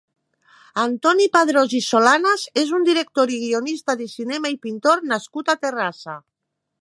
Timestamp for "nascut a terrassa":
5.15-6.17